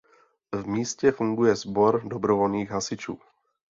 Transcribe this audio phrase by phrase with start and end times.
[0.53, 3.19] V místě funguje sbor dobrovolných hasičů.